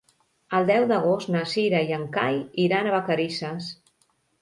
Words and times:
El 0.59 0.63
deu 0.69 0.85
d'agost 0.91 1.29
na 1.35 1.45
Cira 1.53 1.83
i 1.91 1.95
en 1.99 2.09
Cai 2.19 2.43
iran 2.67 2.91
a 2.91 2.99
Vacarisses. 2.99 3.73